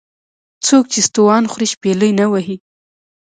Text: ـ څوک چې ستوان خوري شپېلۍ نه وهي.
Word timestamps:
ـ 0.33 0.65
څوک 0.65 0.85
چې 0.91 0.99
ستوان 1.07 1.43
خوري 1.51 1.67
شپېلۍ 1.73 2.11
نه 2.19 2.25
وهي. 2.31 2.55